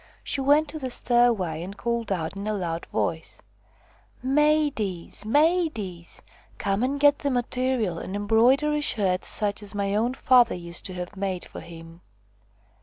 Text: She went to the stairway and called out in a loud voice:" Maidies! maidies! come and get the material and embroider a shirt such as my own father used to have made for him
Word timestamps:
She 0.23 0.41
went 0.41 0.67
to 0.69 0.79
the 0.79 0.89
stairway 0.89 1.61
and 1.61 1.77
called 1.77 2.11
out 2.11 2.35
in 2.35 2.47
a 2.47 2.55
loud 2.55 2.87
voice:" 2.87 3.39
Maidies! 4.39 5.25
maidies! 5.27 6.23
come 6.57 6.81
and 6.81 6.99
get 6.99 7.19
the 7.19 7.29
material 7.29 7.99
and 7.99 8.15
embroider 8.15 8.71
a 8.73 8.81
shirt 8.81 9.23
such 9.23 9.61
as 9.61 9.75
my 9.75 9.93
own 9.93 10.15
father 10.15 10.55
used 10.55 10.85
to 10.85 10.95
have 10.95 11.15
made 11.15 11.45
for 11.45 11.59
him 11.59 12.01